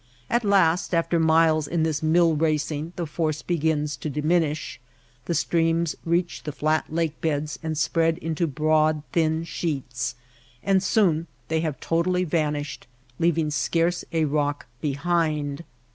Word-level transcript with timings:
At 0.31 0.43
last 0.43 0.95
after 0.95 1.19
miles 1.19 1.67
of 1.67 1.83
this 1.83 2.01
mill 2.01 2.35
racing 2.35 2.91
the 2.95 3.05
force 3.05 3.43
begins 3.43 3.95
to 3.97 4.09
diminish, 4.09 4.81
the 5.25 5.35
streams 5.35 5.95
reach 6.05 6.41
the 6.41 6.51
flat 6.51 6.91
lake 6.91 7.21
beds 7.21 7.59
and 7.61 7.77
spread 7.77 8.17
into 8.17 8.47
broad, 8.47 9.03
thin 9.11 9.43
sheets; 9.43 10.15
and 10.63 10.81
soon 10.81 11.27
they 11.49 11.59
have 11.59 11.79
totally 11.79 12.23
van 12.23 12.53
ished, 12.55 12.85
leaving 13.19 13.51
scarce 13.51 14.03
a 14.11 14.25
rack 14.25 14.65
behind. 14.81 15.63